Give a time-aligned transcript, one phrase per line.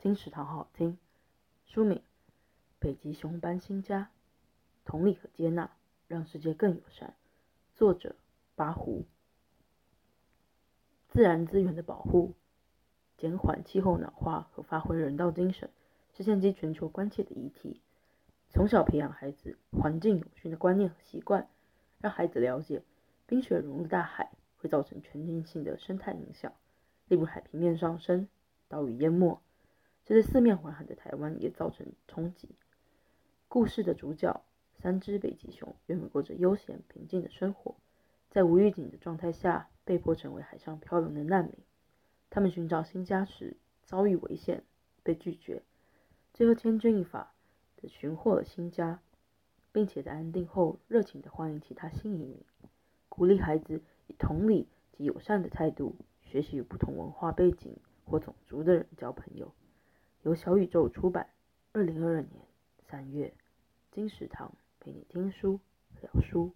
[0.00, 0.96] 金石堂好好听。
[1.66, 1.98] 书名
[2.78, 4.02] 《北极熊搬新家》，
[4.84, 5.72] 同理和接纳，
[6.06, 7.16] 让世界更友善。
[7.74, 8.14] 作者
[8.54, 9.04] 八胡。
[11.08, 12.34] 自然资源的保护，
[13.16, 15.68] 减缓气候暖化和发挥人道精神，
[16.16, 17.80] 是现今全球关切的议题。
[18.50, 21.48] 从小培养孩子环境永续的观念和习惯，
[22.00, 22.84] 让孩子了解
[23.26, 26.52] 冰雪融入大海会造成全球性的生态影响，
[27.08, 28.28] 例如海平面上升、
[28.68, 29.40] 岛屿淹没，
[30.08, 32.48] 这对四面环海的台湾也造成冲击。
[33.46, 37.76] 故事的主角三只北极熊原本过着悠闲平静的生活，
[38.30, 41.52] 在无预警的状态下被迫成为海上漂流的难民。
[42.30, 44.64] 他们寻找新家时遭遇危险，
[45.02, 45.62] 被拒绝，
[46.32, 47.34] 最后千钧一发。
[47.86, 49.02] 寻获了新家，
[49.72, 52.42] 并且在安定后热情地欢迎其他新移民，
[53.10, 59.52] 鼓励孩子以同理及友善的态度学习与不同文化背景或种族的人交朋友。
[60.28, 61.26] 由小宇宙出版，
[61.72, 62.46] 二零二二年
[62.86, 63.32] 三月。
[63.90, 65.58] 金石堂陪你听书
[66.02, 66.52] 聊书。